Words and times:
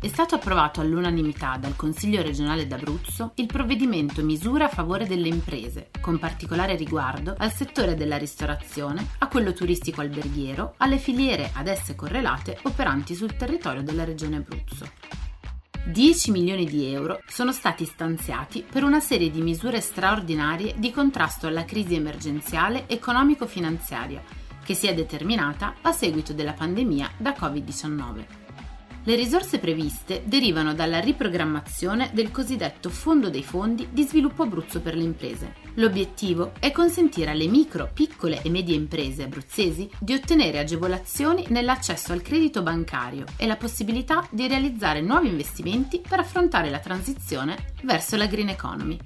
È 0.00 0.06
stato 0.06 0.36
approvato 0.36 0.80
all'unanimità 0.80 1.56
dal 1.56 1.74
Consiglio 1.74 2.22
regionale 2.22 2.68
d'Abruzzo 2.68 3.32
il 3.34 3.46
provvedimento 3.46 4.22
misura 4.22 4.66
a 4.66 4.68
favore 4.68 5.08
delle 5.08 5.26
imprese, 5.26 5.90
con 6.00 6.20
particolare 6.20 6.76
riguardo 6.76 7.34
al 7.36 7.52
settore 7.52 7.96
della 7.96 8.16
ristorazione, 8.16 9.04
a 9.18 9.26
quello 9.26 9.52
turistico 9.52 10.00
alberghiero, 10.00 10.74
alle 10.76 10.98
filiere 10.98 11.50
ad 11.52 11.66
esse 11.66 11.96
correlate 11.96 12.60
operanti 12.62 13.16
sul 13.16 13.34
territorio 13.34 13.82
della 13.82 14.04
regione 14.04 14.36
Abruzzo. 14.36 14.88
10 15.86 16.30
milioni 16.30 16.64
di 16.64 16.92
euro 16.92 17.20
sono 17.26 17.50
stati 17.50 17.84
stanziati 17.84 18.64
per 18.70 18.84
una 18.84 19.00
serie 19.00 19.32
di 19.32 19.40
misure 19.40 19.80
straordinarie 19.80 20.74
di 20.76 20.92
contrasto 20.92 21.48
alla 21.48 21.64
crisi 21.64 21.96
emergenziale 21.96 22.84
economico-finanziaria 22.86 24.22
che 24.64 24.74
si 24.74 24.86
è 24.86 24.94
determinata 24.94 25.74
a 25.80 25.90
seguito 25.90 26.32
della 26.32 26.52
pandemia 26.52 27.12
da 27.16 27.32
Covid-19. 27.32 28.47
Le 29.08 29.14
risorse 29.14 29.58
previste 29.58 30.20
derivano 30.26 30.74
dalla 30.74 31.00
riprogrammazione 31.00 32.10
del 32.12 32.30
cosiddetto 32.30 32.90
Fondo 32.90 33.30
dei 33.30 33.42
Fondi 33.42 33.88
di 33.90 34.02
Sviluppo 34.02 34.42
Abruzzo 34.42 34.82
per 34.82 34.94
le 34.94 35.02
imprese. 35.02 35.54
L'obiettivo 35.76 36.52
è 36.58 36.70
consentire 36.72 37.30
alle 37.30 37.46
micro, 37.46 37.88
piccole 37.90 38.42
e 38.42 38.50
medie 38.50 38.74
imprese 38.74 39.22
abruzzesi 39.22 39.88
di 39.98 40.12
ottenere 40.12 40.58
agevolazioni 40.58 41.46
nell'accesso 41.48 42.12
al 42.12 42.20
credito 42.20 42.60
bancario 42.60 43.24
e 43.38 43.46
la 43.46 43.56
possibilità 43.56 44.28
di 44.30 44.46
realizzare 44.46 45.00
nuovi 45.00 45.28
investimenti 45.28 46.02
per 46.06 46.18
affrontare 46.18 46.68
la 46.68 46.78
transizione 46.78 47.72
verso 47.84 48.14
la 48.16 48.26
green 48.26 48.50
economy. 48.50 48.98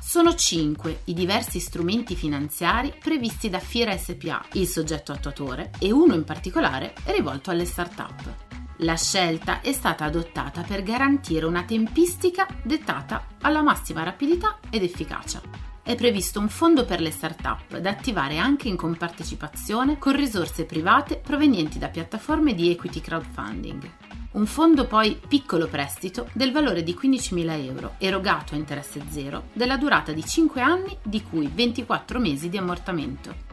Sono 0.00 0.34
cinque 0.34 1.02
i 1.04 1.14
diversi 1.14 1.60
strumenti 1.60 2.16
finanziari 2.16 2.92
previsti 3.00 3.48
da 3.48 3.60
Fiera 3.60 3.96
SPA, 3.96 4.44
il 4.54 4.66
soggetto 4.66 5.12
attuatore, 5.12 5.70
e 5.78 5.92
uno 5.92 6.14
in 6.14 6.24
particolare 6.24 6.94
rivolto 7.04 7.52
alle 7.52 7.64
start-up. 7.64 8.49
La 8.82 8.96
scelta 8.96 9.60
è 9.60 9.72
stata 9.72 10.06
adottata 10.06 10.62
per 10.62 10.82
garantire 10.82 11.44
una 11.44 11.64
tempistica 11.64 12.46
dettata 12.62 13.26
alla 13.42 13.60
massima 13.60 14.02
rapidità 14.04 14.58
ed 14.70 14.82
efficacia. 14.82 15.42
È 15.82 15.94
previsto 15.94 16.40
un 16.40 16.48
fondo 16.48 16.86
per 16.86 17.02
le 17.02 17.10
start-up 17.10 17.76
da 17.76 17.90
attivare 17.90 18.38
anche 18.38 18.68
in 18.68 18.76
compartecipazione 18.76 19.98
con 19.98 20.16
risorse 20.16 20.64
private 20.64 21.18
provenienti 21.18 21.78
da 21.78 21.88
piattaforme 21.88 22.54
di 22.54 22.70
equity 22.70 23.02
crowdfunding. 23.02 23.90
Un 24.32 24.46
fondo 24.46 24.86
poi 24.86 25.20
piccolo 25.28 25.66
prestito 25.66 26.30
del 26.32 26.50
valore 26.50 26.82
di 26.82 26.96
15.000 26.98 27.64
euro, 27.66 27.94
erogato 27.98 28.54
a 28.54 28.56
interesse 28.56 29.02
zero, 29.10 29.48
della 29.52 29.76
durata 29.76 30.12
di 30.12 30.24
5 30.24 30.60
anni, 30.62 30.96
di 31.02 31.22
cui 31.22 31.50
24 31.52 32.18
mesi 32.18 32.48
di 32.48 32.56
ammortamento 32.56 33.49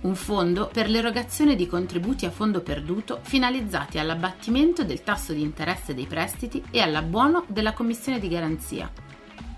un 0.00 0.14
fondo 0.14 0.68
per 0.72 0.88
l'erogazione 0.88 1.56
di 1.56 1.66
contributi 1.66 2.24
a 2.24 2.30
fondo 2.30 2.60
perduto 2.60 3.18
finalizzati 3.22 3.98
all'abbattimento 3.98 4.84
del 4.84 5.02
tasso 5.02 5.32
di 5.32 5.42
interesse 5.42 5.94
dei 5.94 6.06
prestiti 6.06 6.62
e 6.70 6.80
all'abbuono 6.80 7.44
della 7.48 7.72
commissione 7.72 8.20
di 8.20 8.28
garanzia. 8.28 8.90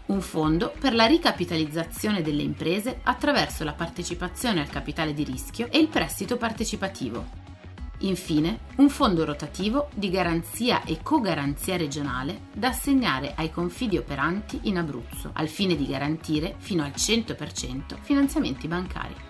Un 0.06 0.20
fondo 0.22 0.72
per 0.78 0.94
la 0.94 1.06
ricapitalizzazione 1.06 2.22
delle 2.22 2.42
imprese 2.42 3.00
attraverso 3.02 3.64
la 3.64 3.74
partecipazione 3.74 4.60
al 4.60 4.68
capitale 4.68 5.12
di 5.12 5.24
rischio 5.24 5.68
e 5.70 5.78
il 5.78 5.88
prestito 5.88 6.36
partecipativo. 6.36 7.48
Infine, 8.02 8.60
un 8.76 8.88
fondo 8.88 9.26
rotativo 9.26 9.90
di 9.94 10.08
garanzia 10.08 10.82
e 10.84 11.00
cogaranzia 11.02 11.76
regionale 11.76 12.40
da 12.54 12.68
assegnare 12.68 13.34
ai 13.36 13.50
confidi 13.50 13.98
operanti 13.98 14.60
in 14.62 14.78
Abruzzo, 14.78 15.30
al 15.34 15.48
fine 15.48 15.76
di 15.76 15.86
garantire 15.86 16.54
fino 16.58 16.82
al 16.82 16.92
100% 16.96 17.98
finanziamenti 18.00 18.66
bancari. 18.66 19.29